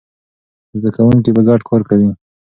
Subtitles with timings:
[0.79, 2.09] زده کوونکي به ګډ کار کوي.